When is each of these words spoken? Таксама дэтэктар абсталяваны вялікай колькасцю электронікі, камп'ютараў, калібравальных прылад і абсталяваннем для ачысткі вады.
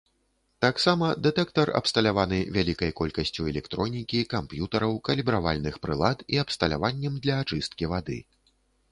Таксама 0.63 1.07
дэтэктар 1.25 1.69
абсталяваны 1.79 2.37
вялікай 2.55 2.91
колькасцю 2.99 3.41
электронікі, 3.51 4.21
камп'ютараў, 4.33 4.95
калібравальных 5.09 5.77
прылад 5.83 6.23
і 6.37 6.41
абсталяваннем 6.45 7.21
для 7.27 7.35
ачысткі 7.43 7.91
вады. 7.93 8.17